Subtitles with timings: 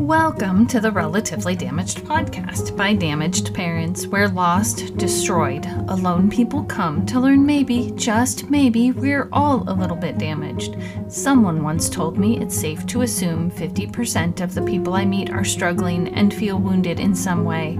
[0.00, 7.04] Welcome to the Relatively Damaged podcast by damaged parents, where lost, destroyed, alone people come
[7.04, 10.78] to learn maybe, just maybe, we're all a little bit damaged.
[11.08, 15.44] Someone once told me it's safe to assume 50% of the people I meet are
[15.44, 17.78] struggling and feel wounded in some way.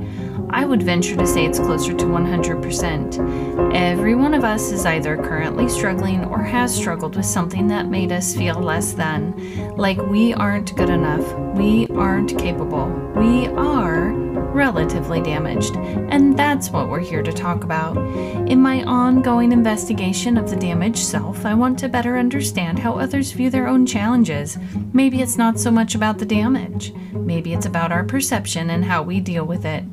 [0.51, 3.75] I would venture to say it's closer to 100%.
[3.75, 8.13] Every one of us is either currently struggling or has struggled with something that made
[8.13, 11.25] us feel less than, like we aren't good enough,
[11.57, 14.11] we aren't capable, we are
[14.53, 17.97] relatively damaged, and that's what we're here to talk about.
[18.49, 23.33] In my ongoing investigation of the damaged self, I want to better understand how others
[23.33, 24.59] view their own challenges.
[24.93, 29.03] Maybe it's not so much about the damage, maybe it's about our perception and how
[29.03, 29.85] we deal with it.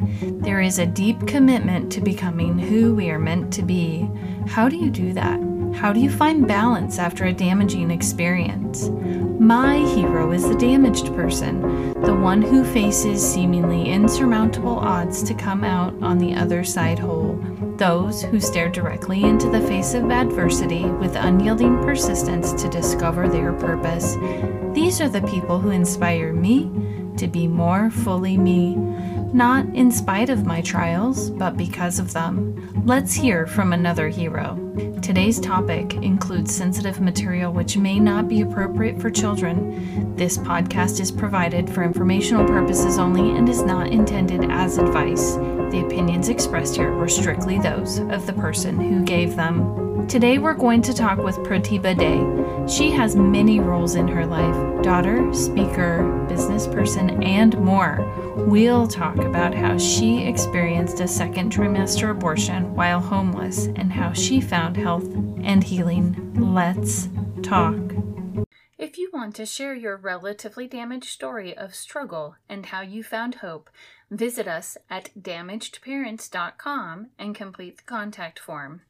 [0.41, 4.09] There is a deep commitment to becoming who we are meant to be.
[4.47, 5.56] How do you do that?
[5.73, 8.89] How do you find balance after a damaging experience?
[9.39, 15.63] My hero is the damaged person, the one who faces seemingly insurmountable odds to come
[15.63, 17.35] out on the other side whole.
[17.77, 23.53] Those who stare directly into the face of adversity with unyielding persistence to discover their
[23.53, 24.15] purpose.
[24.73, 26.71] These are the people who inspire me
[27.17, 28.75] to be more fully me,
[29.33, 32.83] not in spite of my trials, but because of them.
[32.85, 34.55] Let's hear from another hero.
[35.01, 40.15] Today's topic includes sensitive material which may not be appropriate for children.
[40.15, 45.35] This podcast is provided for informational purposes only and is not intended as advice.
[45.35, 49.86] The opinions expressed here were strictly those of the person who gave them.
[50.07, 52.73] Today we're going to talk with Pratibha Day.
[52.73, 58.05] She has many roles in her life daughter, speaker, business person, and more.
[58.37, 64.39] We'll talk about how she experienced a second trimester abortion while homeless and how she
[64.39, 65.13] found health
[65.43, 66.33] and healing.
[66.53, 67.09] Let's
[67.43, 67.75] talk.
[68.77, 73.35] If you want to share your relatively damaged story of struggle and how you found
[73.35, 73.69] hope,
[74.09, 78.83] visit us at damagedparents.com and complete the contact form.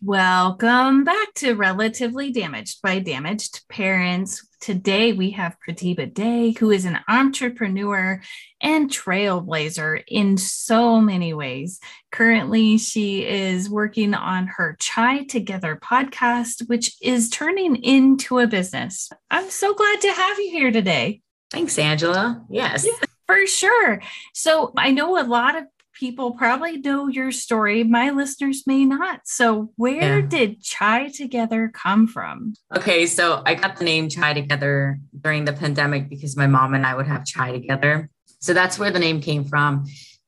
[0.00, 4.46] Welcome back to Relatively Damaged by Damaged Parents.
[4.60, 8.22] Today we have Pratibha Day, who is an entrepreneur
[8.60, 11.80] and trailblazer in so many ways.
[12.12, 19.10] Currently, she is working on her Chai Together podcast, which is turning into a business.
[19.32, 21.22] I'm so glad to have you here today.
[21.50, 22.44] Thanks, Angela.
[22.48, 22.86] Yes.
[22.86, 22.92] Yeah,
[23.26, 24.00] for sure.
[24.32, 25.64] So I know a lot of
[25.98, 27.82] people probably know your story.
[27.82, 29.20] My listeners may not.
[29.24, 30.26] So, where yeah.
[30.26, 32.54] did Chai Together come from?
[32.74, 36.86] Okay, so I got the name Chai Together during the pandemic because my mom and
[36.86, 38.10] I would have chai together.
[38.40, 39.86] So, that's where the name came from.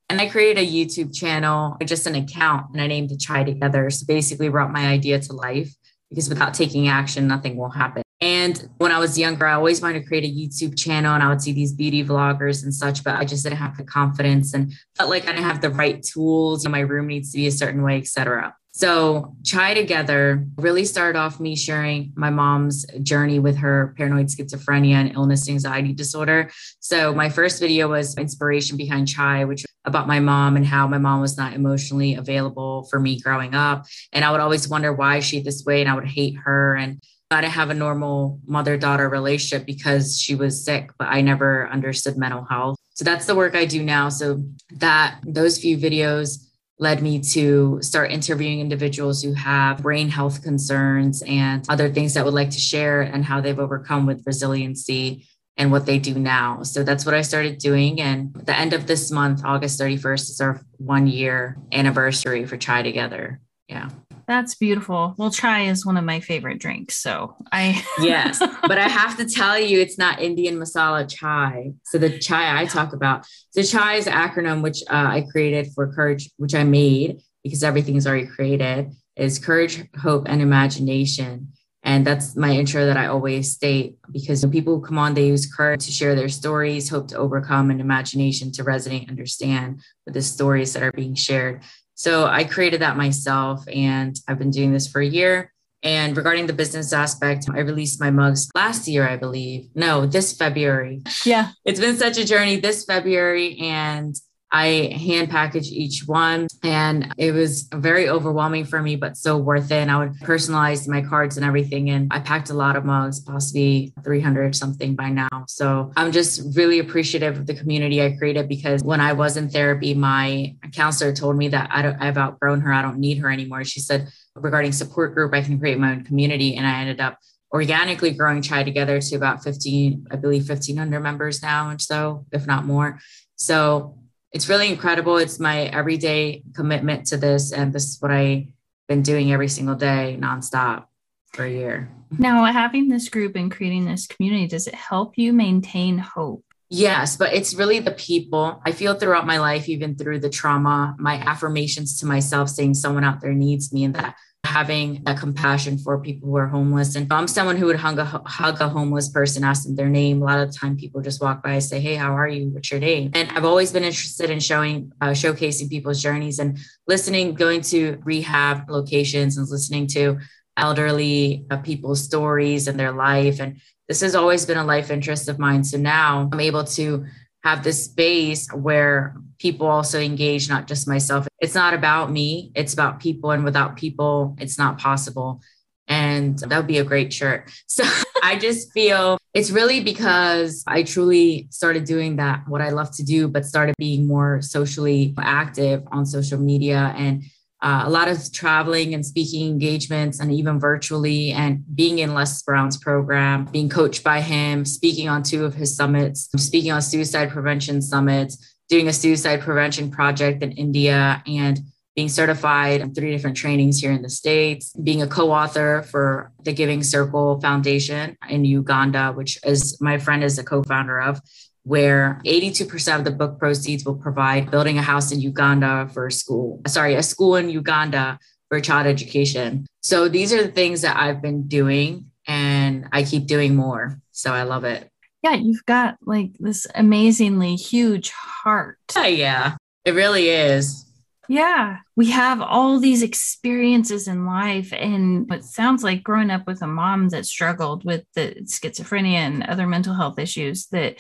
[0.09, 3.91] And I created a YouTube channel, just an account, and I named it Chai Together.
[3.91, 5.73] So, basically, brought my idea to life
[6.11, 8.03] because without taking action, nothing will happen.
[8.21, 11.29] And when I was younger, I always wanted to create a YouTube channel and I
[11.29, 14.73] would see these beauty vloggers and such, but I just didn't have the confidence and
[14.97, 16.69] felt like I didn't have the right tools.
[16.69, 18.55] my room needs to be a certain way, etc.
[18.73, 24.95] So Chai Together really started off me sharing my mom's journey with her paranoid schizophrenia
[24.95, 26.51] and illness anxiety disorder.
[26.79, 30.99] So my first video was inspiration behind Chai, which about my mom and how my
[30.99, 33.87] mom was not emotionally available for me growing up.
[34.13, 36.77] And I would always wonder why she this way and I would hate her.
[36.77, 41.21] And I didn't have a normal mother daughter relationship because she was sick, but I
[41.21, 42.77] never understood mental health.
[42.95, 44.09] So that's the work I do now.
[44.09, 44.43] So
[44.75, 46.45] that those few videos
[46.81, 52.25] led me to start interviewing individuals who have brain health concerns and other things that
[52.25, 55.27] would like to share and how they've overcome with resiliency
[55.57, 56.63] and what they do now.
[56.63, 58.01] So that's what I started doing.
[58.01, 62.83] And the end of this month, August 31st, is our one year anniversary for Chai
[62.83, 63.41] Together.
[63.69, 63.91] Yeah.
[64.31, 65.17] That's beautiful.
[65.19, 66.97] Well, chai is one of my favorite drinks.
[66.99, 67.85] So I.
[68.01, 68.39] yes.
[68.39, 71.73] But I have to tell you, it's not Indian masala chai.
[71.87, 73.27] So the chai I talk about,
[73.57, 78.07] the chai is acronym which uh, I created for courage, which I made because everything's
[78.07, 81.49] already created, is courage, hope, and imagination.
[81.83, 85.53] And that's my intro that I always state because when people come on, they use
[85.53, 90.23] courage to share their stories, hope to overcome, and imagination to resonate, understand with the
[90.23, 91.63] stories that are being shared.
[92.01, 95.53] So I created that myself and I've been doing this for a year.
[95.83, 99.69] And regarding the business aspect, I released my mugs last year, I believe.
[99.75, 101.03] No, this February.
[101.27, 101.51] Yeah.
[101.67, 103.59] It's been such a journey this February.
[103.59, 104.17] And
[104.53, 109.71] I hand packaged each one and it was very overwhelming for me, but so worth
[109.71, 109.77] it.
[109.77, 111.91] And I would personalize my cards and everything.
[111.91, 115.45] And I packed a lot of mugs, possibly 300 something by now.
[115.47, 119.49] So I'm just really appreciative of the community I created because when I was in
[119.49, 122.73] therapy, my counselor told me that I don't, I've outgrown her.
[122.73, 123.65] I don't need her anymore.
[123.65, 126.57] She said, regarding support group, I can create my own community.
[126.57, 127.19] And I ended up
[127.53, 132.47] organically growing Chai Together to about 15, I believe 1500 members now and so, if
[132.47, 132.99] not more.
[133.37, 133.97] So
[134.33, 135.17] it's really incredible.
[135.17, 137.53] It's my everyday commitment to this.
[137.53, 138.47] And this is what I've
[138.89, 140.87] been doing every single day nonstop
[141.33, 141.91] for a year.
[142.19, 146.45] Now, having this group and creating this community, does it help you maintain hope?
[146.69, 148.61] Yes, but it's really the people.
[148.65, 153.03] I feel throughout my life, even through the trauma, my affirmations to myself saying someone
[153.03, 156.97] out there needs me and that having that compassion for people who are homeless.
[156.97, 160.21] And I'm someone who would hug a, hug a homeless person, ask them their name.
[160.21, 162.49] A lot of the time people just walk by and say, Hey, how are you?
[162.49, 163.13] What's your name?
[163.15, 166.59] And I've always been interested in showing, uh, showcasing people's journeys and
[166.89, 170.19] listening, going to rehab locations and listening to
[170.57, 173.41] elderly uh, people's stories and their life.
[173.41, 175.65] And this has always been a life interest of mine.
[175.65, 177.07] So now I'm able to
[177.43, 181.27] have this space where people also engage, not just myself.
[181.41, 183.31] It's not about me, it's about people.
[183.31, 185.41] And without people, it's not possible.
[185.89, 187.51] And that would be a great shirt.
[187.67, 187.85] So
[188.23, 193.03] I just feel it's really because I truly started doing that, what I love to
[193.03, 197.25] do, but started being more socially active on social media and
[197.63, 202.43] uh, a lot of traveling and speaking engagements and even virtually and being in les
[202.43, 207.31] brown's program being coached by him speaking on two of his summits speaking on suicide
[207.31, 211.61] prevention summits doing a suicide prevention project in india and
[211.97, 216.53] being certified in three different trainings here in the states being a co-author for the
[216.53, 221.21] giving circle foundation in uganda which is my friend is a co-founder of
[221.65, 226.13] where 82% of the book proceeds will provide building a house in Uganda for a
[226.13, 228.19] school, sorry, a school in Uganda
[228.49, 229.67] for child education.
[229.81, 234.01] So these are the things that I've been doing and I keep doing more.
[234.11, 234.91] So I love it.
[235.23, 238.79] Yeah, you've got like this amazingly huge heart.
[238.97, 240.87] Oh, yeah, it really is.
[241.29, 244.73] Yeah, we have all these experiences in life.
[244.73, 249.45] And it sounds like growing up with a mom that struggled with the schizophrenia and
[249.45, 250.97] other mental health issues that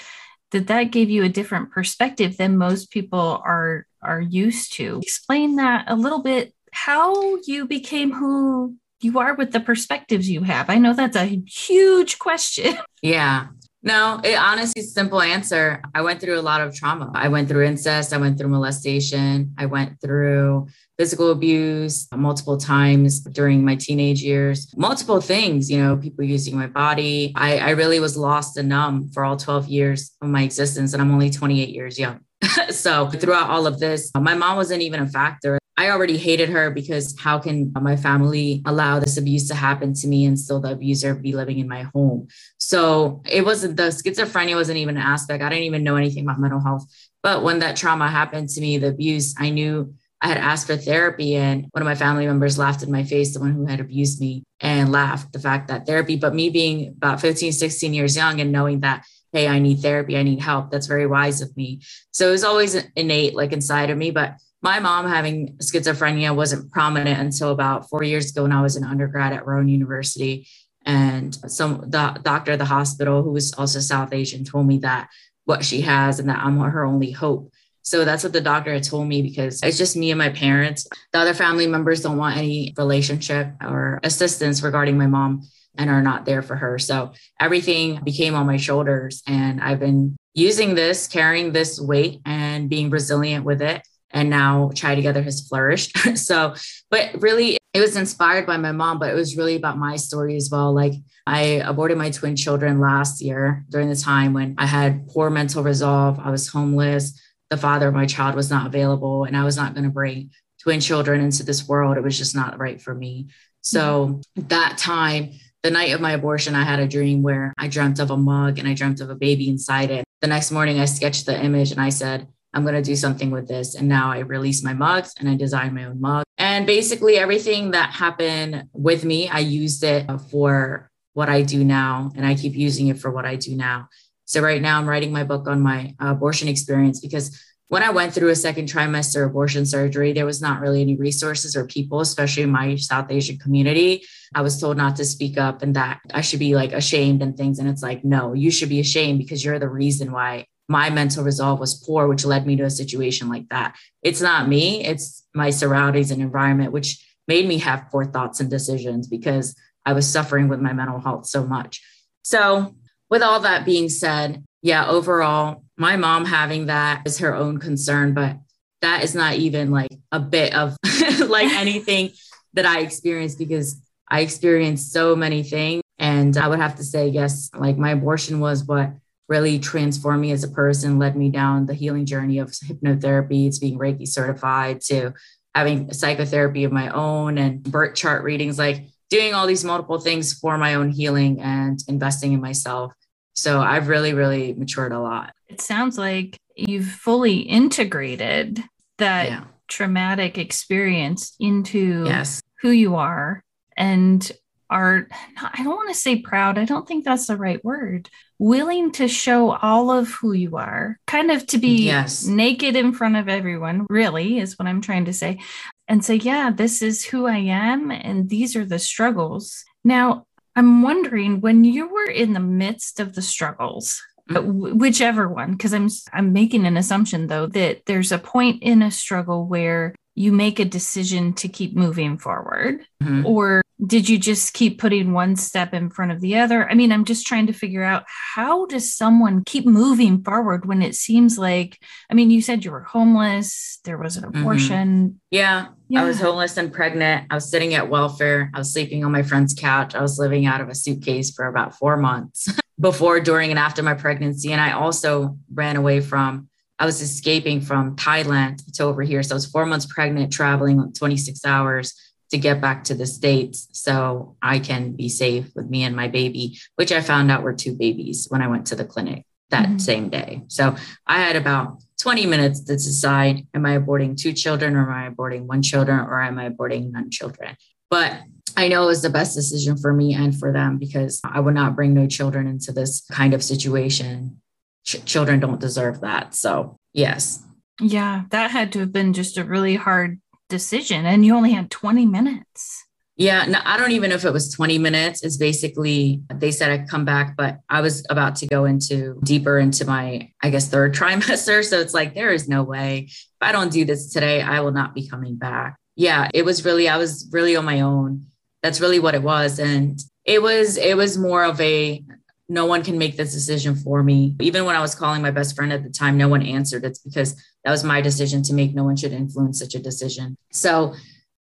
[0.50, 5.56] that that gave you a different perspective than most people are are used to explain
[5.56, 10.70] that a little bit how you became who you are with the perspectives you have
[10.70, 13.48] i know that's a huge question yeah
[13.82, 15.80] no, it honestly simple answer.
[15.94, 17.10] I went through a lot of trauma.
[17.14, 20.68] I went through incest, I went through molestation, I went through
[21.00, 26.66] physical abuse multiple times during my teenage years, multiple things, you know, people using my
[26.66, 27.32] body.
[27.34, 31.00] I, I really was lost and numb for all 12 years of my existence, and
[31.00, 32.20] I'm only 28 years young.
[32.68, 35.58] so throughout all of this, my mom wasn't even a factor.
[35.78, 40.06] I already hated her because how can my family allow this abuse to happen to
[40.06, 42.28] me and still the abuser be living in my home?
[42.58, 45.42] So it wasn't the schizophrenia wasn't even an aspect.
[45.42, 46.84] I didn't even know anything about mental health.
[47.22, 50.76] But when that trauma happened to me, the abuse, I knew I had asked for
[50.76, 53.80] therapy, and one of my family members laughed in my face, the one who had
[53.80, 56.16] abused me, and laughed the fact that therapy.
[56.16, 60.18] But me being about 15, 16 years young and knowing that, hey, I need therapy,
[60.18, 61.80] I need help, that's very wise of me.
[62.10, 64.10] So it was always innate, like inside of me.
[64.10, 68.76] But my mom having schizophrenia wasn't prominent until about four years ago when I was
[68.76, 70.46] an undergrad at Rowan University.
[70.84, 75.08] And some the doctor at the hospital, who was also South Asian, told me that
[75.44, 77.52] what she has and that I'm her only hope.
[77.82, 80.86] So that's what the doctor had told me because it's just me and my parents.
[81.12, 85.42] The other family members don't want any relationship or assistance regarding my mom
[85.76, 86.78] and are not there for her.
[86.78, 89.22] So everything became on my shoulders.
[89.26, 93.82] And I've been using this, carrying this weight and being resilient with it
[94.12, 95.96] and now Chai Together has flourished.
[96.16, 96.54] so,
[96.90, 100.36] but really, it was inspired by my mom, but it was really about my story
[100.36, 100.74] as well.
[100.74, 100.94] Like,
[101.26, 105.62] I aborted my twin children last year during the time when I had poor mental
[105.62, 106.18] resolve.
[106.18, 107.20] I was homeless.
[107.50, 110.30] The father of my child was not available, and I was not going to bring
[110.62, 111.96] twin children into this world.
[111.96, 113.28] It was just not right for me.
[113.62, 114.48] So, mm-hmm.
[114.48, 115.30] that time,
[115.62, 118.58] the night of my abortion, I had a dream where I dreamt of a mug
[118.58, 120.04] and I dreamt of a baby inside it.
[120.22, 123.30] The next morning, I sketched the image and I said, I'm going to do something
[123.30, 123.74] with this.
[123.74, 126.24] And now I release my mugs and I design my own mug.
[126.38, 132.10] And basically, everything that happened with me, I used it for what I do now.
[132.16, 133.88] And I keep using it for what I do now.
[134.30, 137.90] So, right now, I'm writing my book on my uh, abortion experience because when I
[137.90, 141.98] went through a second trimester abortion surgery, there was not really any resources or people,
[141.98, 144.04] especially in my South Asian community.
[144.32, 147.36] I was told not to speak up and that I should be like ashamed and
[147.36, 147.58] things.
[147.58, 151.24] And it's like, no, you should be ashamed because you're the reason why my mental
[151.24, 153.74] resolve was poor, which led me to a situation like that.
[154.00, 158.48] It's not me, it's my surroundings and environment, which made me have poor thoughts and
[158.48, 161.82] decisions because I was suffering with my mental health so much.
[162.22, 162.76] So,
[163.10, 168.14] with all that being said, yeah, overall, my mom having that is her own concern,
[168.14, 168.38] but
[168.82, 170.76] that is not even like a bit of
[171.28, 172.10] like anything
[172.54, 177.08] that I experienced because I experienced so many things And I would have to say,
[177.08, 178.92] yes, like my abortion was what
[179.28, 183.60] really transformed me as a person, led me down the healing journey of hypnotherapy to
[183.60, 185.12] being Reiki certified to
[185.54, 190.32] having psychotherapy of my own and birth chart readings, like doing all these multiple things
[190.32, 192.92] for my own healing and investing in myself.
[193.40, 195.32] So I've really, really matured a lot.
[195.48, 198.62] It sounds like you've fully integrated
[198.98, 199.44] that yeah.
[199.66, 202.42] traumatic experience into yes.
[202.60, 203.42] who you are
[203.78, 204.30] and
[204.68, 206.58] are I don't want to say proud.
[206.58, 208.08] I don't think that's the right word.
[208.38, 212.26] Willing to show all of who you are, kind of to be yes.
[212.26, 215.40] naked in front of everyone, really, is what I'm trying to say.
[215.88, 219.64] And say, yeah, this is who I am, and these are the struggles.
[219.84, 224.78] Now, I'm wondering when you were in the midst of the struggles, mm-hmm.
[224.78, 228.90] whichever one, because I'm I'm making an assumption though that there's a point in a
[228.90, 232.84] struggle where you make a decision to keep moving forward?
[233.02, 233.24] Mm-hmm.
[233.24, 236.68] or did you just keep putting one step in front of the other?
[236.68, 240.82] I mean i'm just trying to figure out how does someone keep moving forward when
[240.82, 241.78] it seems like
[242.10, 244.40] i mean you said you were homeless there was an mm-hmm.
[244.40, 244.88] abortion.
[244.88, 245.16] Mm-hmm.
[245.30, 247.26] yeah, yeah i was homeless and pregnant.
[247.30, 248.50] I was sitting at welfare.
[248.52, 249.94] I was sleeping on my friend's couch.
[249.94, 252.48] I was living out of a suitcase for about four months
[252.78, 254.52] before during and after my pregnancy.
[254.52, 256.49] And i also ran away from
[256.80, 259.22] I was escaping from Thailand to over here.
[259.22, 261.94] So I was four months pregnant, traveling 26 hours
[262.30, 266.08] to get back to the States so I can be safe with me and my
[266.08, 269.66] baby, which I found out were two babies when I went to the clinic that
[269.66, 269.78] mm-hmm.
[269.78, 270.42] same day.
[270.48, 270.74] So
[271.06, 275.10] I had about 20 minutes to decide am I aborting two children or am I
[275.10, 277.56] aborting one children or am I aborting none children?
[277.90, 278.20] But
[278.56, 281.54] I know it was the best decision for me and for them because I would
[281.54, 284.40] not bring no children into this kind of situation
[284.84, 286.34] ch- children don't deserve that.
[286.34, 287.42] So, yes.
[287.80, 291.06] Yeah, that had to have been just a really hard decision.
[291.06, 292.84] And you only had 20 minutes.
[293.16, 295.22] Yeah, no, I don't even know if it was 20 minutes.
[295.22, 299.58] It's basically, they said I'd come back, but I was about to go into deeper
[299.58, 301.62] into my, I guess, third trimester.
[301.62, 303.08] So it's like, there is no way.
[303.08, 305.76] If I don't do this today, I will not be coming back.
[305.96, 308.26] Yeah, it was really, I was really on my own.
[308.62, 309.58] That's really what it was.
[309.58, 312.02] And it was, it was more of a,
[312.50, 314.34] no one can make this decision for me.
[314.40, 316.84] Even when I was calling my best friend at the time, no one answered.
[316.84, 318.74] It's because that was my decision to make.
[318.74, 320.36] No one should influence such a decision.
[320.50, 320.94] So,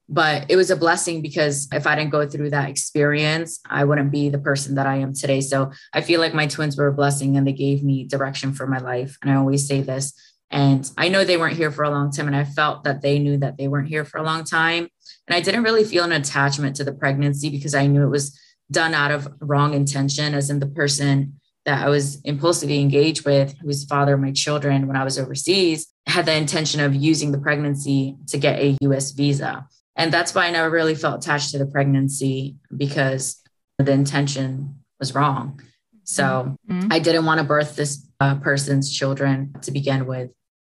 [0.08, 4.12] but it was a blessing because if I didn't go through that experience, I wouldn't
[4.12, 5.42] be the person that I am today.
[5.42, 8.68] So I feel like my twins were a blessing and they gave me direction for
[8.68, 9.18] my life.
[9.24, 10.14] And I always say this.
[10.52, 12.28] And I know they weren't here for a long time.
[12.28, 14.88] And I felt that they knew that they weren't here for a long time.
[15.28, 18.40] And I didn't really feel an attachment to the pregnancy because I knew it was
[18.72, 23.56] done out of wrong intention, as in the person that I was impulsively engaged with,
[23.62, 27.38] who's father of my children when I was overseas, had the intention of using the
[27.38, 29.68] pregnancy to get a US visa.
[29.96, 33.42] And that's why I never really felt attached to the pregnancy because
[33.78, 35.62] the intention was wrong.
[36.04, 36.92] So mm-hmm.
[36.92, 40.32] I didn't want to birth this uh, person's children to begin with.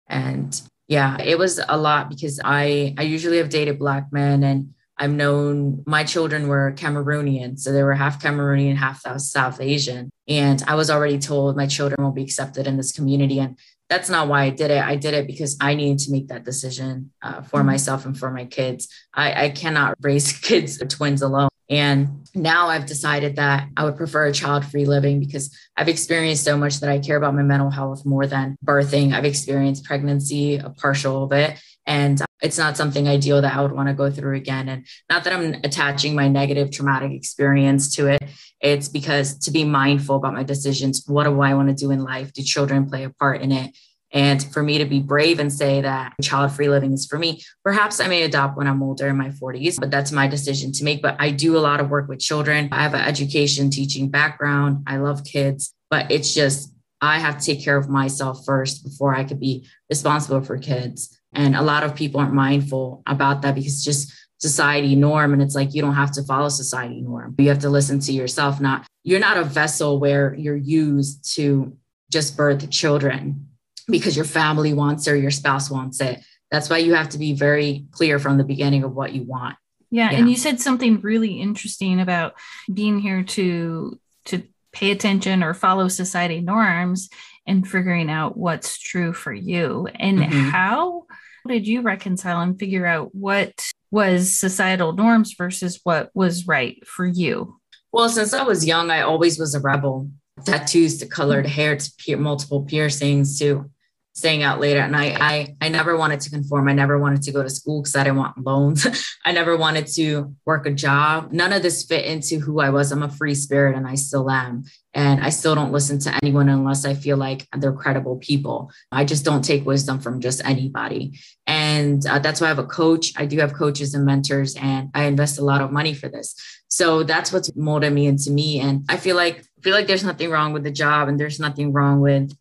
[0.09, 4.73] And yeah, it was a lot because I I usually have dated black men and
[4.99, 10.09] I've known my children were Cameroonian, so they were half Cameroonian, half South Asian.
[10.27, 13.39] And I was already told my children will be accepted in this community.
[13.39, 13.57] And
[13.89, 14.83] that's not why I did it.
[14.83, 17.67] I did it because I needed to make that decision uh, for mm-hmm.
[17.67, 18.89] myself and for my kids.
[19.13, 21.49] I, I cannot raise kids or twins alone.
[21.69, 26.43] And now I've decided that I would prefer a child free living because I've experienced
[26.43, 29.13] so much that I care about my mental health more than birthing.
[29.13, 33.71] I've experienced pregnancy, a partial of it, and it's not something ideal that I would
[33.71, 34.69] want to go through again.
[34.69, 38.23] And not that I'm attaching my negative traumatic experience to it.
[38.61, 41.03] It's because to be mindful about my decisions.
[41.07, 42.33] What do I want to do in life?
[42.33, 43.75] Do children play a part in it?
[44.11, 47.41] And for me to be brave and say that child free living is for me,
[47.63, 50.83] perhaps I may adopt when I'm older in my 40s, but that's my decision to
[50.83, 51.01] make.
[51.01, 52.69] But I do a lot of work with children.
[52.71, 54.83] I have an education teaching background.
[54.87, 59.13] I love kids, but it's just, I have to take care of myself first before
[59.13, 61.19] I could be responsible for kids.
[61.33, 65.33] And a lot of people aren't mindful about that because just society norm.
[65.33, 67.35] And it's like, you don't have to follow society norm.
[67.37, 68.61] You have to listen to yourself.
[68.61, 71.75] Not, you're not a vessel where you're used to
[72.09, 73.47] just birth children
[73.87, 76.19] because your family wants it or your spouse wants it.
[76.51, 79.57] That's why you have to be very clear from the beginning of what you want.
[79.89, 80.17] Yeah, yeah.
[80.17, 82.33] And you said something really interesting about
[82.73, 87.09] being here to, to pay attention or follow society norms
[87.47, 90.49] and figuring out what's true for you and mm-hmm.
[90.49, 91.05] how
[91.47, 97.05] did you reconcile and figure out what was societal norms versus what was right for
[97.05, 97.57] you
[97.93, 100.09] well since i was young i always was a rebel
[100.43, 103.71] tattoos to colored hair to multiple piercings to
[104.17, 105.15] staying out late at night.
[105.21, 106.67] I, I never wanted to conform.
[106.67, 108.87] I never wanted to go to school because I didn't want loans.
[109.25, 111.31] I never wanted to work a job.
[111.31, 112.91] None of this fit into who I was.
[112.91, 114.63] I'm a free spirit and I still am.
[114.95, 118.71] And I still don't listen to anyone unless I feel like they're credible people.
[118.91, 121.19] I just don't take wisdom from just anybody.
[121.45, 123.13] And uh, that's why I have a coach.
[123.15, 126.33] I do have coaches and mentors, and I invest a lot of money for this.
[126.69, 128.59] So that's what's molded me into me.
[128.59, 131.71] And I feel like feel like there's nothing wrong with the job, and there's nothing
[131.71, 132.35] wrong with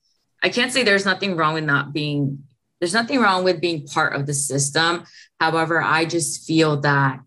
[0.46, 2.44] I can't say there's nothing wrong with not being,
[2.78, 5.02] there's nothing wrong with being part of the system.
[5.40, 7.18] However, I just feel that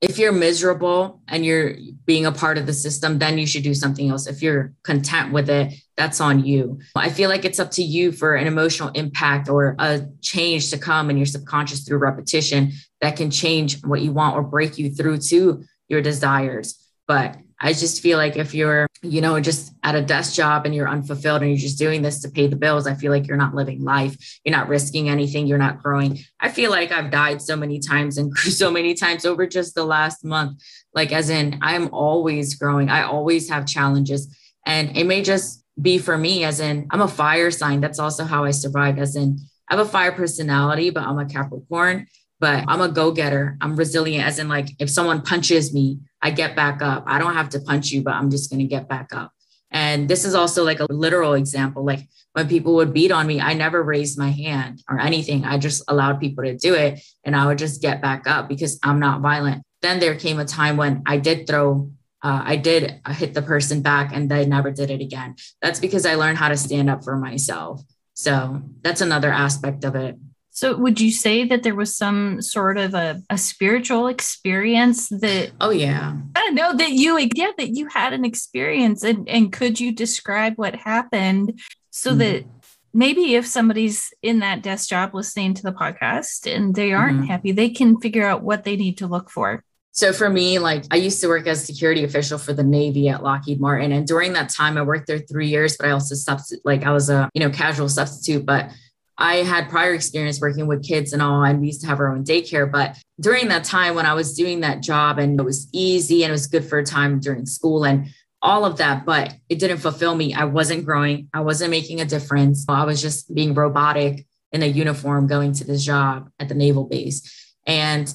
[0.00, 3.74] if you're miserable and you're being a part of the system, then you should do
[3.74, 4.28] something else.
[4.28, 6.78] If you're content with it, that's on you.
[6.94, 10.78] I feel like it's up to you for an emotional impact or a change to
[10.78, 12.70] come in your subconscious through repetition
[13.00, 16.78] that can change what you want or break you through to your desires.
[17.08, 20.74] But I just feel like if you're, you know, just at a desk job and
[20.74, 23.36] you're unfulfilled and you're just doing this to pay the bills, I feel like you're
[23.36, 24.16] not living life.
[24.44, 25.46] You're not risking anything.
[25.46, 26.20] You're not growing.
[26.38, 29.84] I feel like I've died so many times and so many times over just the
[29.84, 30.62] last month.
[30.94, 32.88] Like, as in, I'm always growing.
[32.88, 34.36] I always have challenges.
[34.64, 37.80] And it may just be for me, as in, I'm a fire sign.
[37.80, 39.38] That's also how I survived, as in,
[39.68, 42.06] I have a fire personality, but I'm a Capricorn
[42.40, 43.56] but I'm a go getter.
[43.60, 47.04] I'm resilient, as in, like, if someone punches me, I get back up.
[47.06, 49.32] I don't have to punch you, but I'm just going to get back up.
[49.70, 51.84] And this is also like a literal example.
[51.84, 55.44] Like when people would beat on me, I never raised my hand or anything.
[55.44, 58.78] I just allowed people to do it and I would just get back up because
[58.82, 59.62] I'm not violent.
[59.82, 61.90] Then there came a time when I did throw,
[62.22, 65.36] uh, I did hit the person back and they never did it again.
[65.60, 67.82] That's because I learned how to stand up for myself.
[68.14, 70.16] So that's another aspect of it.
[70.58, 75.52] So, would you say that there was some sort of a, a spiritual experience that?
[75.60, 79.78] Oh yeah, I know that you yeah that you had an experience, and and could
[79.78, 81.60] you describe what happened
[81.90, 82.18] so mm-hmm.
[82.18, 82.44] that
[82.92, 87.26] maybe if somebody's in that desk job listening to the podcast and they aren't mm-hmm.
[87.26, 89.62] happy, they can figure out what they need to look for.
[89.92, 93.22] So for me, like I used to work as security official for the Navy at
[93.22, 95.76] Lockheed Martin, and during that time, I worked there three years.
[95.76, 98.72] But I also substitute, like I was a you know casual substitute, but
[99.18, 102.08] I had prior experience working with kids and all, and we used to have our
[102.08, 102.70] own daycare.
[102.70, 106.30] But during that time when I was doing that job and it was easy and
[106.30, 108.08] it was good for a time during school and
[108.40, 110.32] all of that, but it didn't fulfill me.
[110.32, 112.64] I wasn't growing, I wasn't making a difference.
[112.68, 116.84] I was just being robotic in a uniform going to this job at the naval
[116.84, 117.54] base.
[117.66, 118.12] And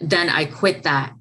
[0.00, 1.14] then I quit that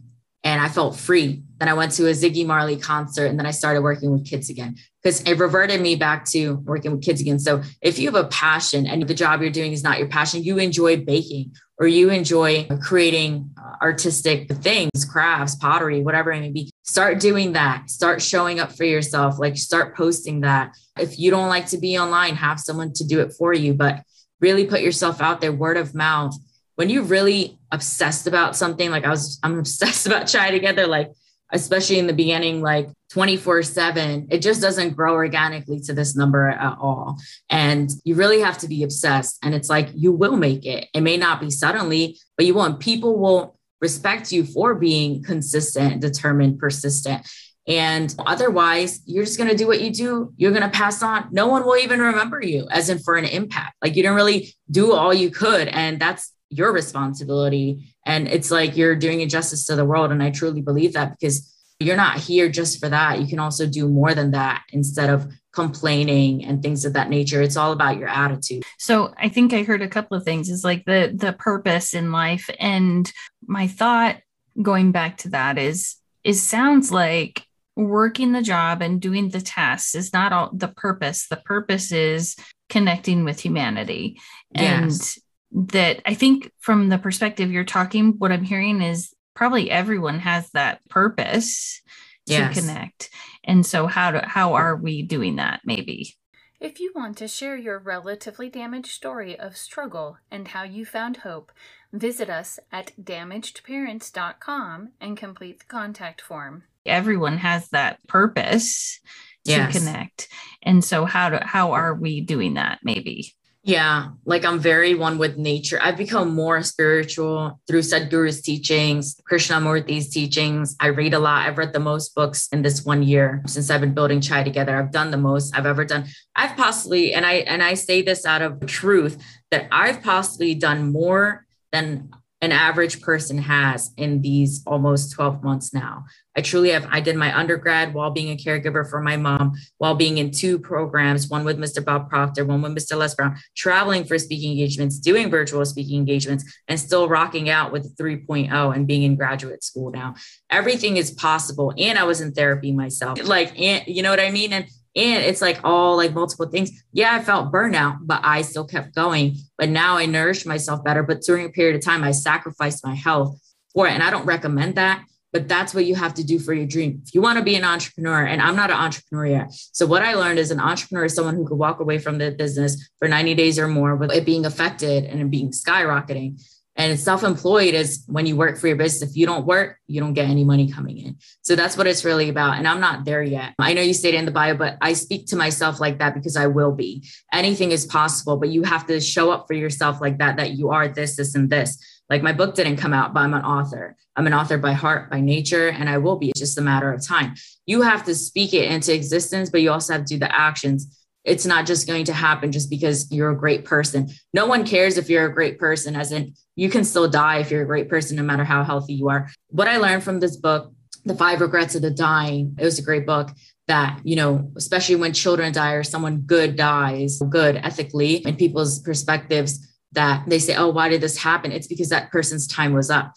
[0.43, 1.43] and I felt free.
[1.59, 4.49] Then I went to a Ziggy Marley concert and then I started working with kids
[4.49, 7.39] again because it reverted me back to working with kids again.
[7.39, 10.43] So if you have a passion and the job you're doing is not your passion,
[10.43, 16.51] you enjoy baking or you enjoy creating uh, artistic things, crafts, pottery, whatever it may
[16.51, 17.89] be, start doing that.
[17.89, 19.39] Start showing up for yourself.
[19.39, 20.75] Like start posting that.
[20.97, 24.01] If you don't like to be online, have someone to do it for you, but
[24.39, 26.35] really put yourself out there, word of mouth.
[26.75, 31.11] When you're really obsessed about something, like I was, I'm obsessed about Chai Together, like
[31.55, 36.49] especially in the beginning, like 24 7, it just doesn't grow organically to this number
[36.49, 37.17] at all.
[37.49, 39.39] And you really have to be obsessed.
[39.41, 40.87] And it's like you will make it.
[40.93, 42.59] It may not be suddenly, but you.
[42.59, 47.27] And people won't respect you for being consistent, determined, persistent.
[47.67, 50.33] And otherwise, you're just going to do what you do.
[50.37, 51.29] You're going to pass on.
[51.31, 53.75] No one will even remember you, as in for an impact.
[53.81, 55.67] Like you didn't really do all you could.
[55.69, 57.93] And that's your responsibility.
[58.05, 60.11] And it's like you're doing injustice to the world.
[60.11, 63.19] And I truly believe that because you're not here just for that.
[63.19, 67.41] You can also do more than that instead of complaining and things of that nature.
[67.41, 68.63] It's all about your attitude.
[68.77, 72.11] So I think I heard a couple of things is like the the purpose in
[72.11, 72.49] life.
[72.59, 73.11] And
[73.45, 74.17] my thought
[74.61, 79.95] going back to that is is sounds like working the job and doing the tasks
[79.95, 81.27] is not all the purpose.
[81.27, 82.35] The purpose is
[82.69, 84.19] connecting with humanity.
[84.51, 85.19] Yes.
[85.55, 90.19] And that I think from the perspective you're talking, what I'm hearing is probably everyone
[90.19, 91.81] has that purpose
[92.25, 92.55] yes.
[92.55, 93.09] to connect.
[93.43, 96.15] And so how do how are we doing that maybe?
[96.59, 101.17] If you want to share your relatively damaged story of struggle and how you found
[101.17, 101.51] hope,
[101.91, 106.63] visit us at damagedparents.com and complete the contact form.
[106.85, 108.99] Everyone has that purpose
[109.45, 110.27] to connect.
[110.63, 113.33] And so how do how are we doing that maybe?
[113.67, 115.79] Yeah, like I'm very one with nature.
[115.81, 120.75] I've become more spiritual through Sadhguru's teachings, Krishnamurti's teachings.
[120.79, 121.47] I read a lot.
[121.47, 124.77] I've read the most books in this one year since I've been building Chai together.
[124.77, 126.05] I've done the most I've ever done.
[126.35, 129.17] I've possibly, and I and I say this out of truth,
[129.49, 135.73] that I've possibly done more than an average person has in these almost 12 months
[135.73, 136.05] now.
[136.35, 136.85] I truly have.
[136.91, 140.59] I did my undergrad while being a caregiver for my mom, while being in two
[140.59, 141.83] programs, one with Mr.
[141.83, 142.97] Bob Proctor, one with Mr.
[142.97, 147.95] Les Brown, traveling for speaking engagements, doing virtual speaking engagements, and still rocking out with
[147.95, 150.15] 3.0 and being in graduate school now.
[150.49, 151.73] Everything is possible.
[151.77, 153.23] And I was in therapy myself.
[153.23, 154.51] Like, and, you know what I mean?
[154.51, 156.71] And and it's like all like multiple things.
[156.93, 159.35] Yeah, I felt burnout, but I still kept going.
[159.57, 161.03] But now I nourished myself better.
[161.03, 163.37] But during a period of time, I sacrificed my health
[163.73, 163.91] for it.
[163.91, 165.03] And I don't recommend that,
[165.33, 167.01] but that's what you have to do for your dream.
[167.05, 169.47] If you want to be an entrepreneur, and I'm not an entrepreneur yet.
[169.51, 172.31] So what I learned is an entrepreneur is someone who could walk away from the
[172.31, 176.41] business for 90 days or more with it being affected and it being skyrocketing.
[176.77, 179.09] And self-employed is when you work for your business.
[179.09, 181.17] If you don't work, you don't get any money coming in.
[181.41, 182.57] So that's what it's really about.
[182.57, 183.53] And I'm not there yet.
[183.59, 186.35] I know you stated in the bio, but I speak to myself like that because
[186.35, 187.07] I will be.
[187.31, 190.71] Anything is possible, but you have to show up for yourself like that, that you
[190.71, 191.77] are this, this, and this.
[192.09, 193.95] Like my book didn't come out, but I'm an author.
[194.15, 196.29] I'm an author by heart, by nature, and I will be.
[196.29, 197.35] It's just a matter of time.
[197.65, 201.04] You have to speak it into existence, but you also have to do the actions
[201.25, 204.09] it's not just going to happen just because you're a great person.
[204.33, 207.51] No one cares if you're a great person, as in you can still die if
[207.51, 209.29] you're a great person, no matter how healthy you are.
[209.49, 210.71] What I learned from this book,
[211.03, 213.31] The Five Regrets of the Dying, it was a great book
[213.67, 218.79] that, you know, especially when children die or someone good dies, good ethically, and people's
[218.79, 221.51] perspectives that they say, oh, why did this happen?
[221.51, 223.13] It's because that person's time was up.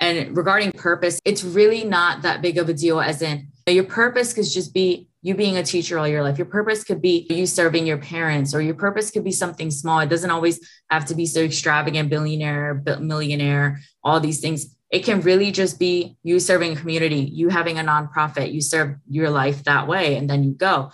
[0.00, 4.32] And regarding purpose, it's really not that big of a deal, as in your purpose
[4.32, 6.36] could just be you being a teacher all your life.
[6.36, 10.00] Your purpose could be you serving your parents, or your purpose could be something small.
[10.00, 14.76] It doesn't always have to be so extravagant, billionaire, millionaire, all these things.
[14.90, 18.96] It can really just be you serving a community, you having a nonprofit, you serve
[19.08, 20.90] your life that way, and then you go.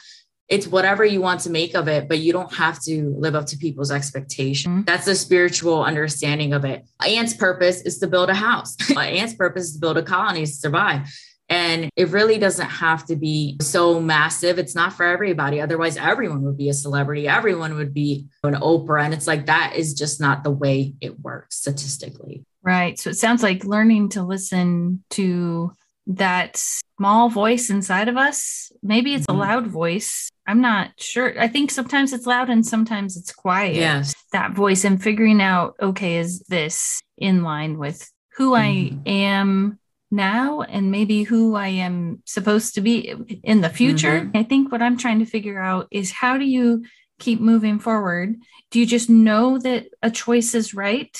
[0.49, 3.47] It's whatever you want to make of it, but you don't have to live up
[3.47, 4.73] to people's expectations.
[4.73, 4.85] Mm-hmm.
[4.85, 6.87] That's the spiritual understanding of it.
[7.07, 8.77] Ant's purpose is to build a house.
[8.97, 11.07] Ant's purpose is to build a colony to survive.
[11.49, 14.59] And it really doesn't have to be so massive.
[14.59, 15.61] It's not for everybody.
[15.61, 17.27] Otherwise, everyone would be a celebrity.
[17.27, 19.03] Everyone would be an Oprah.
[19.03, 22.45] And it's like that is just not the way it works statistically.
[22.63, 22.99] Right.
[22.99, 25.73] So it sounds like learning to listen to
[26.09, 28.71] that small voice inside of us.
[28.83, 29.41] Maybe it's mm-hmm.
[29.41, 30.31] a loud voice.
[30.47, 31.39] I'm not sure.
[31.39, 33.77] I think sometimes it's loud and sometimes it's quiet.
[33.77, 34.15] Yes.
[34.33, 38.99] That voice and figuring out, okay, is this in line with who mm-hmm.
[39.07, 39.79] I am
[40.11, 44.21] now and maybe who I am supposed to be in the future.
[44.21, 44.37] Mm-hmm.
[44.37, 46.85] I think what I'm trying to figure out is how do you
[47.19, 48.37] keep moving forward?
[48.71, 51.17] Do you just know that a choice is right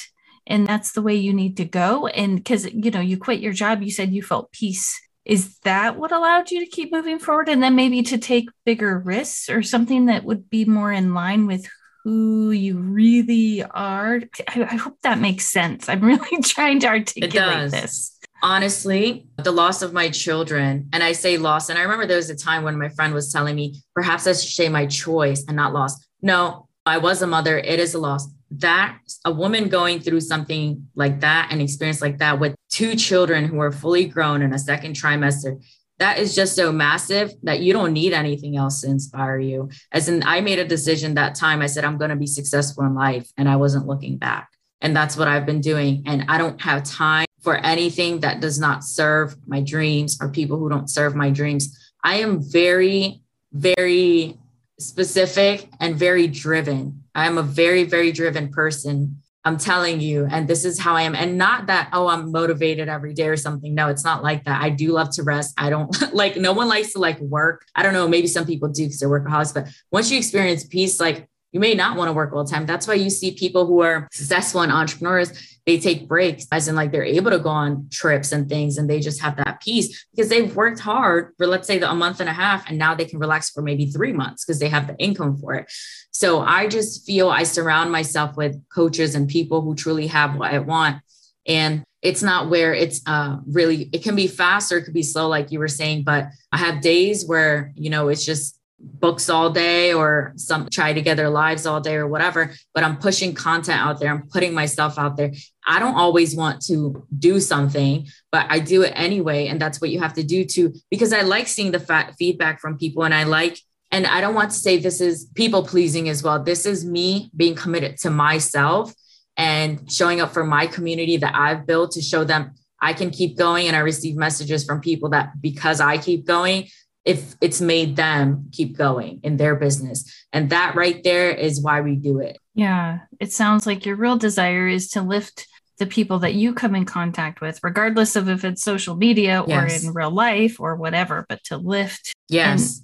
[0.47, 2.07] and that's the way you need to go?
[2.07, 4.99] And because, you know, you quit your job, you said you felt peace.
[5.25, 8.99] Is that what allowed you to keep moving forward and then maybe to take bigger
[8.99, 11.69] risks or something that would be more in line with
[12.05, 14.21] who you really are?
[14.49, 15.91] I, I hope that makes sense.
[15.91, 21.39] I'm really trying to articulate this honestly, the loss of my children, and I say
[21.39, 24.27] loss, and I remember there was a time when my friend was telling me, perhaps
[24.27, 25.95] I should say my choice and not loss.
[26.23, 27.59] No, I was a mother.
[27.59, 28.27] It is a loss.
[28.51, 33.45] That a woman going through something like that, an experience like that with two children
[33.45, 35.63] who are fully grown in a second trimester,
[35.99, 39.69] that is just so massive that you don't need anything else to inspire you.
[39.93, 41.61] As in, I made a decision that time.
[41.61, 44.49] I said, I'm going to be successful in life, and I wasn't looking back.
[44.81, 46.05] And that's what I've been doing.
[46.07, 50.59] And I don't have time for anything that does not serve my dreams or people
[50.59, 51.75] who don't serve my dreams.
[52.05, 53.23] I am very,
[53.55, 54.37] very
[54.79, 57.05] specific and very driven.
[57.15, 59.23] I'm a very, very driven person.
[59.47, 61.15] I'm telling you, and this is how I am.
[61.15, 63.75] And not that, oh, I'm motivated every day or something.
[63.75, 64.61] No, it's not like that.
[64.61, 65.55] I do love to rest.
[65.57, 67.65] I don't like, no one likes to like work.
[67.75, 71.01] I don't know, maybe some people do because they're workaholics, but once you experience peace,
[71.01, 72.67] like you may not want to work all the time.
[72.67, 76.75] That's why you see people who are successful and entrepreneurs, they take breaks, as in
[76.75, 80.07] like they're able to go on trips and things, and they just have that peace
[80.17, 82.95] because they've worked hard for let's say the, a month and a half, and now
[82.95, 85.71] they can relax for maybe three months because they have the income for it.
[86.11, 90.55] So I just feel I surround myself with coaches and people who truly have what
[90.55, 91.03] I want.
[91.47, 95.03] And it's not where it's uh, really, it can be fast or it could be
[95.03, 99.29] slow, like you were saying, but I have days where, you know, it's just books
[99.29, 103.81] all day or some Chai Together lives all day or whatever but i'm pushing content
[103.81, 105.33] out there i'm putting myself out there
[105.69, 109.91] i don't always want to do something but i do it anyway and that's what
[109.91, 113.23] you have to do too because i like seeing the feedback from people and i
[113.23, 113.59] like
[113.93, 117.31] and i don't want to say this is people pleasing as well this is me
[117.37, 118.93] being committed to myself
[119.37, 123.37] and showing up for my community that i've built to show them I can keep
[123.37, 123.67] going.
[123.67, 126.69] And I receive messages from people that because I keep going,
[127.05, 130.27] if it's made them keep going in their business.
[130.33, 132.39] And that right there is why we do it.
[132.55, 133.01] Yeah.
[133.19, 135.47] It sounds like your real desire is to lift
[135.79, 139.67] the people that you come in contact with, regardless of if it's social media or
[139.67, 142.13] in real life or whatever, but to lift.
[142.29, 142.83] Yes.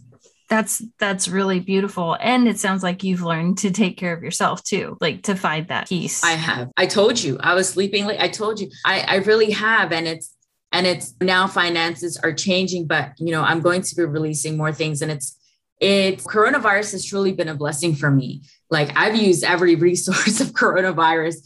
[0.48, 2.16] That's that's really beautiful.
[2.20, 5.66] And it sounds like you've learned to take care of yourself too, like to find
[5.68, 6.22] that peace.
[6.22, 6.70] I have.
[6.76, 8.20] I told you I was sleeping late.
[8.20, 9.90] I told you I, I really have.
[9.90, 10.34] And it's,
[10.70, 14.72] and it's now finances are changing, but you know, I'm going to be releasing more
[14.72, 15.36] things and it's,
[15.80, 18.42] it's coronavirus has truly been a blessing for me.
[18.70, 21.36] Like I've used every resource of coronavirus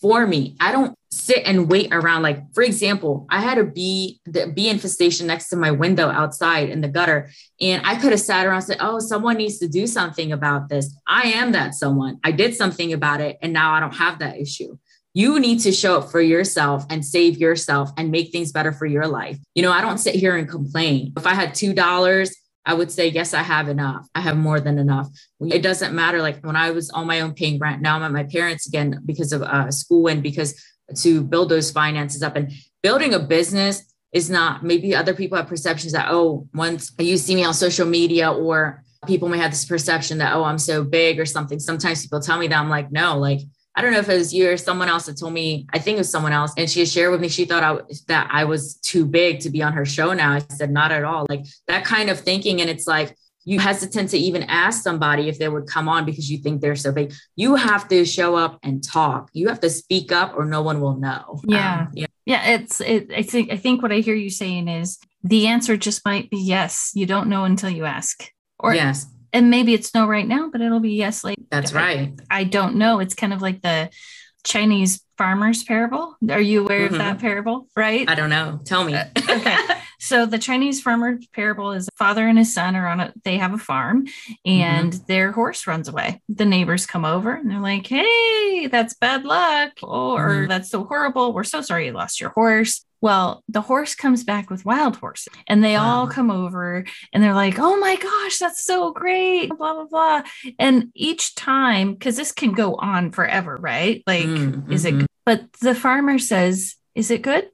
[0.00, 0.56] for me.
[0.60, 2.22] I don't sit and wait around.
[2.22, 6.68] Like, for example, I had a bee, the bee infestation next to my window outside
[6.68, 7.30] in the gutter.
[7.60, 10.68] And I could have sat around and said, Oh, someone needs to do something about
[10.68, 10.94] this.
[11.06, 12.18] I am that someone.
[12.24, 13.38] I did something about it.
[13.40, 14.76] And now I don't have that issue.
[15.14, 18.86] You need to show up for yourself and save yourself and make things better for
[18.86, 19.38] your life.
[19.54, 21.12] You know, I don't sit here and complain.
[21.16, 22.30] If I had $2,
[22.66, 24.06] I would say, yes, I have enough.
[24.14, 25.08] I have more than enough.
[25.40, 26.20] It doesn't matter.
[26.20, 29.00] Like when I was on my own paying rent, now I'm at my parents again
[29.06, 30.62] because of uh, school and because
[30.96, 35.46] to build those finances up and building a business is not maybe other people have
[35.46, 39.66] perceptions that, oh, once you see me on social media or people may have this
[39.66, 41.58] perception that, oh, I'm so big or something.
[41.58, 43.40] Sometimes people tell me that I'm like, no, like,
[43.76, 45.96] I don't know if it was you or someone else that told me, I think
[45.96, 46.52] it was someone else.
[46.56, 49.62] And she shared with me, she thought I, that I was too big to be
[49.62, 50.32] on her show now.
[50.32, 51.26] I said, not at all.
[51.28, 52.60] Like that kind of thinking.
[52.60, 53.16] And it's like,
[53.48, 56.76] you hesitant to even ask somebody if they would come on because you think they're
[56.76, 57.14] so big.
[57.34, 59.30] You have to show up and talk.
[59.32, 61.40] You have to speak up or no one will know.
[61.44, 61.80] Yeah.
[61.80, 62.06] Um, yeah.
[62.26, 65.78] Yeah, it's it, I think I think what I hear you saying is the answer
[65.78, 66.92] just might be yes.
[66.94, 68.30] You don't know until you ask.
[68.58, 71.40] Or yes, and maybe it's no right now, but it'll be yes later.
[71.50, 72.20] that's I- right.
[72.30, 73.00] I don't know.
[73.00, 73.88] It's kind of like the
[74.44, 76.16] Chinese farmers parable.
[76.30, 76.92] Are you aware Mhm.
[76.92, 77.66] of that parable?
[77.76, 78.08] Right?
[78.08, 78.60] I don't know.
[78.64, 78.94] Tell me.
[79.30, 79.56] okay.
[80.00, 83.36] So the Chinese farmer parable is a father and his son are on a they
[83.38, 84.06] have a farm
[84.46, 86.22] and their horse runs away.
[86.28, 90.48] The neighbors come over and they're like, "Hey, that's bad luck." Or Mhm.
[90.48, 91.32] that's so horrible.
[91.32, 92.84] We're so sorry you lost your horse.
[93.00, 97.34] Well, the horse comes back with wild horses and they all come over and they're
[97.34, 100.22] like, "Oh my gosh, that's so great." blah blah blah.
[100.58, 104.02] And each time cuz this can go on forever, right?
[104.06, 104.98] Like Mm, is it mhm.
[105.00, 105.06] good?
[105.24, 107.48] But the farmer says, Is it good?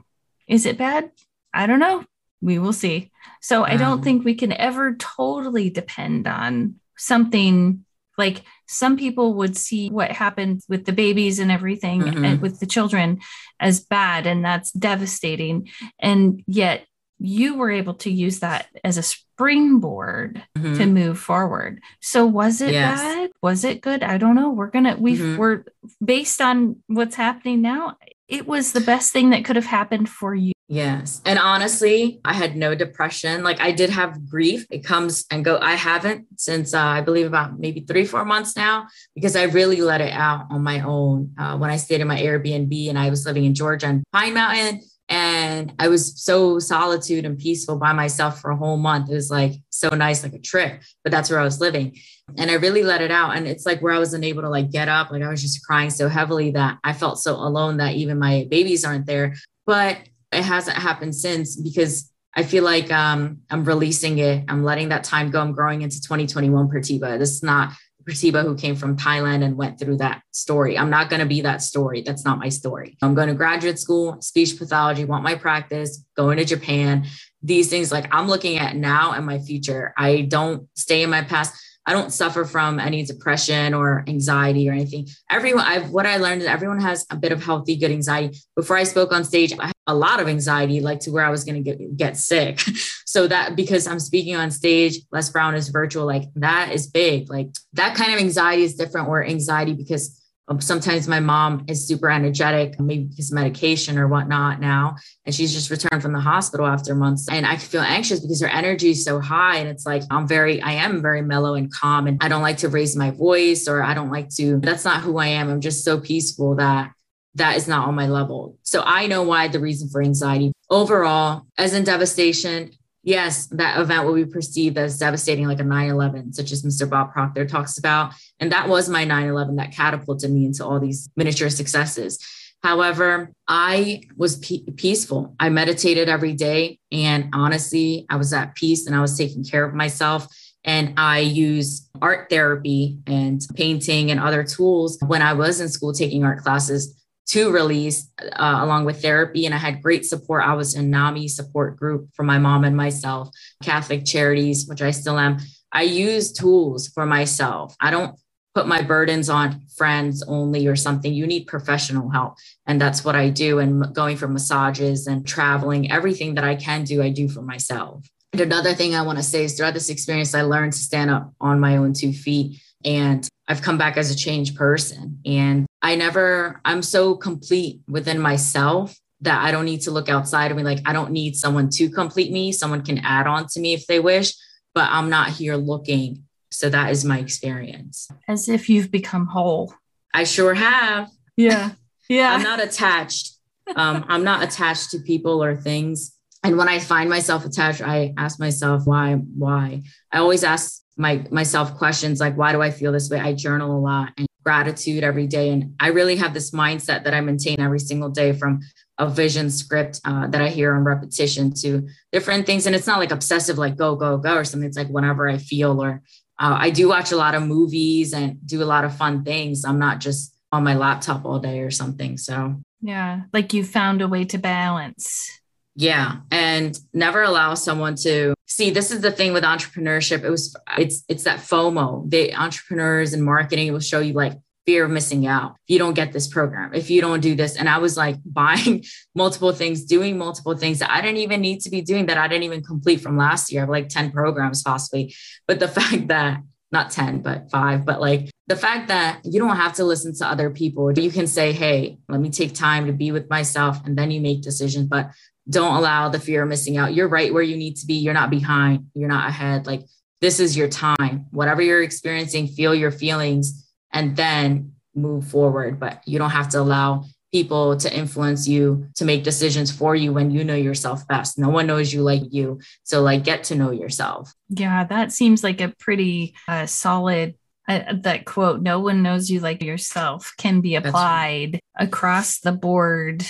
[0.47, 1.11] Is it bad?
[1.53, 2.05] I don't know.
[2.41, 3.11] We will see.
[3.41, 7.85] So I don't think we can ever totally depend on something
[8.17, 12.27] like some people would see what happened with the babies and everything Mhm.
[12.27, 13.21] and with the children
[13.61, 15.69] as bad and that's devastating.
[16.01, 16.87] And yet
[17.21, 20.77] you were able to use that as a springboard Mhm.
[20.79, 21.81] to move forward.
[22.01, 23.01] So was it Yes.
[23.01, 23.31] bad?
[23.43, 24.03] Was it good?
[24.03, 24.51] I don't know.
[24.51, 25.37] We're gonna we Mhm.
[25.37, 25.65] we're
[26.05, 27.97] based on what's happening now.
[28.27, 30.54] It was the best thing that could have happened for you.
[30.67, 31.21] Yes.
[31.27, 33.43] And honestly, I had no depression.
[33.43, 34.67] Like I did have grief.
[34.71, 35.59] It comes and go.
[35.61, 39.83] I haven't since uh, I believe about maybe three, four months now, because I really
[39.83, 43.11] let it out on my own uh, when I stayed in my Airbnb and I
[43.11, 44.81] was living in Georgia and Pine Mountain.
[45.11, 49.11] And I was so solitude and peaceful by myself for a whole month.
[49.11, 51.99] It was like so nice, like a trip, but that's where I was living.
[52.39, 53.37] And I really let it out.
[53.37, 55.11] And it's like where I wasn't able to like get up.
[55.11, 58.47] Like I was just crying so heavily that I felt so alone that even my
[58.51, 59.35] babies aren't there.
[59.67, 59.99] But
[60.35, 64.45] it hasn't happened since because I feel like um, I'm releasing it.
[64.49, 65.41] I'm letting that time go.
[65.41, 67.19] I'm growing into 2021 Pratibha.
[67.19, 67.73] This is not
[68.05, 70.77] Pratibha who came from Thailand and went through that story.
[70.77, 72.03] I'm not going to be that story.
[72.03, 72.97] That's not my story.
[73.03, 77.07] I'm going to graduate school, speech pathology, want my practice, going to Japan.
[77.43, 79.95] These things like I'm looking at now and my future.
[79.97, 81.61] I don't stay in my past.
[81.87, 85.07] I don't suffer from any depression or anxiety or anything.
[85.31, 88.39] Everyone, I've what I learned is everyone has a bit of healthy, good anxiety.
[88.57, 91.45] Before I spoke on stage, I a lot of anxiety, like to where I was
[91.45, 92.61] going to get get sick.
[93.15, 97.31] So that because I'm speaking on stage, Les Brown is virtual, like that is big.
[97.31, 99.07] Like that kind of anxiety is different.
[99.07, 104.61] Or anxiety because um, sometimes my mom is super energetic, maybe because medication or whatnot
[104.61, 107.29] now, and she's just returned from the hospital after months.
[107.31, 109.57] And I feel anxious because her energy is so high.
[109.57, 112.07] And it's like, I'm very, I am very mellow and calm.
[112.07, 115.01] And I don't like to raise my voice or I don't like to, that's not
[115.01, 115.49] who I am.
[115.49, 116.91] I'm just so peaceful that
[117.35, 118.59] that is not on my level.
[118.63, 120.53] So I know why the reason for anxiety.
[120.71, 122.71] Overall, as in devastation,
[123.03, 126.89] yes, that event will be perceived as devastating, like a 9 11, such as Mr.
[126.89, 128.13] Bob Proctor talks about.
[128.39, 132.19] And that was my 9 11 that catapulted me into all these miniature successes.
[132.63, 135.35] However, I was pe- peaceful.
[135.39, 136.79] I meditated every day.
[136.91, 140.27] And honestly, I was at peace and I was taking care of myself.
[140.65, 145.93] And I used art therapy and painting and other tools when I was in school
[145.93, 149.47] taking art classes to release uh, along with therapy.
[149.47, 150.45] And I had great support.
[150.45, 153.31] I was in NAMI support group for my mom and myself,
[153.63, 155.39] Catholic Charities, which I still am.
[155.73, 157.75] I use tools for myself.
[157.81, 158.17] I don't
[158.55, 161.13] put my burdens on friends only or something.
[161.13, 162.37] You need professional help.
[162.67, 163.59] And that's what I do.
[163.59, 168.07] And going for massages and traveling, everything that I can do, I do for myself.
[168.33, 171.11] And another thing I want to say is throughout this experience, I learned to stand
[171.11, 172.61] up on my own two feet.
[172.85, 175.21] And I've come back as a changed person.
[175.27, 180.51] And I never, I'm so complete within myself that I don't need to look outside
[180.51, 180.63] of me.
[180.63, 182.53] Like, I don't need someone to complete me.
[182.53, 184.35] Someone can add on to me if they wish,
[184.75, 186.25] but I'm not here looking.
[186.51, 188.09] So that is my experience.
[188.29, 189.75] As if you've become whole.
[190.13, 191.11] I sure have.
[191.37, 191.73] Yeah.
[192.09, 192.33] Yeah.
[192.33, 193.33] I'm not attached.
[193.75, 196.13] Um, I'm not attached to people or things.
[196.43, 199.83] And when I find myself attached, I ask myself why, why.
[200.13, 203.19] I always ask my myself questions like why do I feel this way?
[203.19, 205.51] I journal a lot and gratitude every day.
[205.51, 208.61] And I really have this mindset that I maintain every single day from
[208.99, 212.67] a vision script uh, that I hear on repetition to different things.
[212.67, 214.69] And it's not like obsessive, like go, go, go, or something.
[214.69, 216.03] It's like whenever I feel, or
[216.39, 219.65] uh, I do watch a lot of movies and do a lot of fun things.
[219.65, 222.19] I'm not just on my laptop all day or something.
[222.19, 225.29] So, yeah, like you found a way to balance.
[225.77, 226.19] Yeah.
[226.31, 230.23] And never allow someone to see this is the thing with entrepreneurship.
[230.23, 232.09] It was, it's, it's that FOMO.
[232.09, 234.35] The entrepreneurs and marketing will show you like,
[234.67, 237.57] fear of missing out if you don't get this program, if you don't do this.
[237.57, 238.85] And I was like buying
[239.15, 242.29] multiple things, doing multiple things that I didn't even need to be doing that I
[242.29, 243.61] didn't even complete from last year.
[243.61, 245.15] I have like 10 programs possibly.
[245.47, 246.41] But the fact that
[246.73, 250.27] not 10, but five, but like the fact that you don't have to listen to
[250.27, 250.93] other people.
[250.93, 254.21] You can say, hey, let me take time to be with myself and then you
[254.21, 254.89] make decisions.
[254.89, 255.11] But
[255.49, 256.95] don't allow the fear of missing out.
[256.95, 257.95] You're right where you need to be.
[257.95, 258.87] You're not behind.
[258.95, 259.67] You're not ahead.
[259.67, 259.83] Like
[260.21, 261.27] this is your time.
[261.31, 265.79] Whatever you're experiencing, feel your feelings and then move forward.
[265.79, 267.05] But you don't have to allow
[267.35, 271.37] people to influence you to make decisions for you when you know yourself best.
[271.37, 272.61] No one knows you like you.
[272.85, 274.33] So, like, get to know yourself.
[274.49, 277.35] Yeah, that seems like a pretty uh, solid.
[277.67, 281.61] Uh, that quote, no one knows you like yourself, can be applied right.
[281.77, 283.27] across the board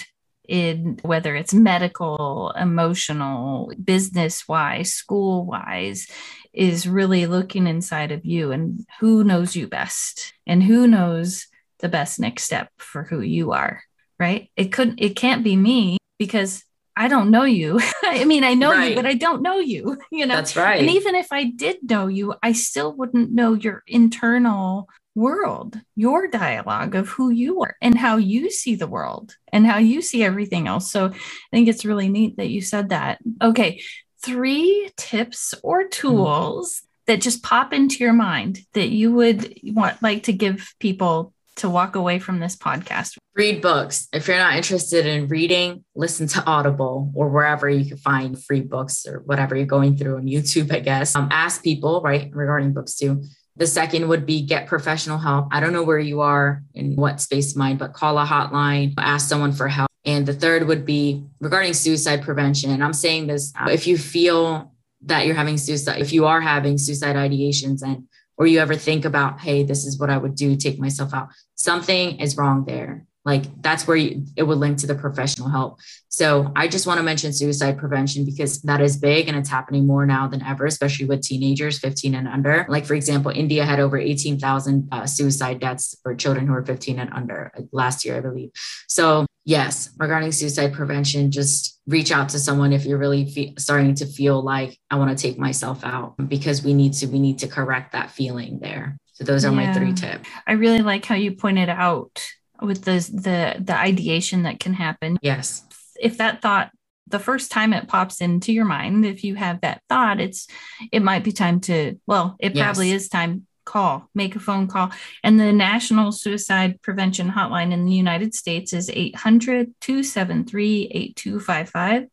[0.48, 6.06] in whether it's medical, emotional, business wise, school wise
[6.52, 11.46] is really looking inside of you and who knows you best and who knows
[11.80, 13.82] the best next step for who you are
[14.18, 14.50] right?
[14.56, 16.64] It couldn't, it can't be me because
[16.96, 17.80] i don't know you.
[18.04, 18.90] I mean i know right.
[18.90, 20.36] you but i don't know you you know?
[20.36, 20.80] That's right.
[20.80, 26.26] And even if i did know you i still wouldn't know your internal world your
[26.26, 30.22] dialogue of who you are and how you see the world and how you see
[30.24, 31.12] everything else so i
[31.52, 33.80] think it's really neat that you said that okay
[34.22, 35.88] three tips or hmm.
[35.90, 41.34] tools that just pop into your mind that you would want like to give people
[41.56, 43.16] to walk away from this podcast?
[43.34, 44.08] Read books.
[44.12, 48.60] If you're not interested in reading, listen to Audible or wherever you can find free
[48.60, 51.14] books or whatever you're going through on YouTube, I guess.
[51.14, 53.22] Um, ask people, right, regarding books too.
[53.56, 55.48] The second would be get professional help.
[55.52, 58.94] I don't know where you are in what space of mind, but call a hotline,
[58.98, 59.88] ask someone for help.
[60.04, 62.70] And the third would be regarding suicide prevention.
[62.70, 66.40] And I'm saying this uh, if you feel that you're having suicide, if you are
[66.40, 70.34] having suicide ideations and or you ever think about, hey, this is what I would
[70.34, 73.06] do, take myself out, something is wrong there.
[73.24, 75.80] Like that's where you, it would link to the professional help.
[76.08, 79.86] So I just want to mention suicide prevention because that is big and it's happening
[79.86, 82.66] more now than ever, especially with teenagers 15 and under.
[82.68, 86.98] Like, for example, India had over 18,000 uh, suicide deaths for children who are 15
[86.98, 88.50] and under uh, last year, I believe.
[88.88, 93.94] So yes, regarding suicide prevention, just reach out to someone if you're really fe- starting
[93.96, 97.38] to feel like I want to take myself out because we need to we need
[97.40, 98.98] to correct that feeling there.
[99.12, 99.66] So those are yeah.
[99.66, 100.28] my three tips.
[100.46, 102.24] I really like how you pointed out
[102.64, 105.18] with the the the ideation that can happen.
[105.22, 105.64] Yes.
[106.00, 106.70] If that thought
[107.06, 110.46] the first time it pops into your mind, if you have that thought, it's
[110.90, 112.64] it might be time to well, it yes.
[112.64, 114.90] probably is time call, make a phone call.
[115.22, 122.08] And the National Suicide Prevention Hotline in the United States is 800 273 8255.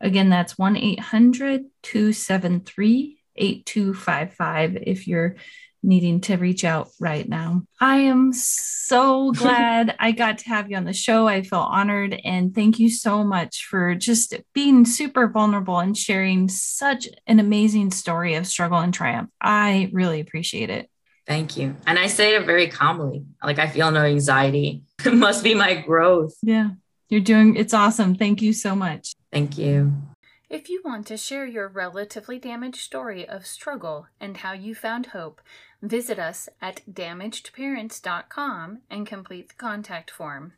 [0.00, 5.36] Again, that's 1 800 273 8255 if you're
[5.82, 7.62] needing to reach out right now.
[7.80, 11.26] I am so glad I got to have you on the show.
[11.28, 16.48] I feel honored and thank you so much for just being super vulnerable and sharing
[16.48, 19.30] such an amazing story of struggle and triumph.
[19.40, 20.90] I really appreciate it.
[21.26, 21.74] Thank you.
[21.86, 23.24] And I say it very calmly.
[23.42, 24.82] Like I feel no anxiety.
[25.04, 26.34] It must be my growth.
[26.42, 26.70] Yeah.
[27.08, 28.16] You're doing it's awesome.
[28.16, 29.12] Thank you so much.
[29.30, 29.92] Thank you.
[30.48, 35.06] If you want to share your relatively damaged story of struggle and how you found
[35.06, 35.40] hope,
[35.82, 40.52] visit us at damagedparents.com and complete the contact form.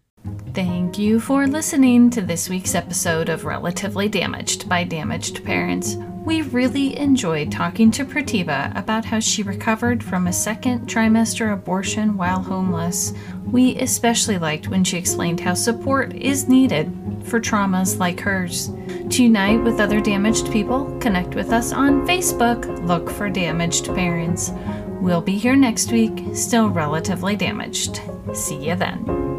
[0.54, 5.96] Thank you for listening to this week's episode of Relatively Damaged by Damaged Parents.
[6.24, 12.16] We really enjoyed talking to Pratibha about how she recovered from a second trimester abortion
[12.16, 13.12] while homeless.
[13.44, 16.92] We especially liked when she explained how support is needed
[17.24, 18.68] for traumas like hers.
[19.10, 22.86] To unite with other damaged people, connect with us on Facebook.
[22.86, 24.50] Look for Damaged Parents.
[25.00, 28.00] We'll be here next week, still relatively damaged.
[28.34, 29.37] See you then.